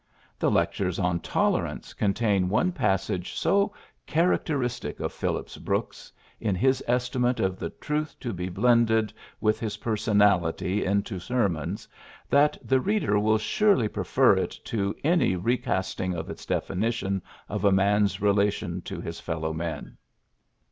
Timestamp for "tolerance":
1.19-1.93